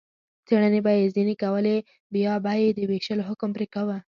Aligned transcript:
څېړنې 0.47 0.79
به 0.85 0.91
یې 0.99 1.07
ځنې 1.15 1.35
کولې، 1.43 1.77
بیا 2.13 2.33
به 2.43 2.51
یې 2.61 2.69
د 2.73 2.79
وېشتلو 2.89 3.27
حکم 3.29 3.49
پرې 3.55 3.67
کاوه. 3.73 3.97